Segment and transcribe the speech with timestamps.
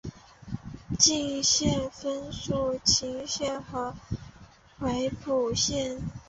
[0.99, 3.93] 县境分属鄞县和
[4.79, 6.01] 回浦县。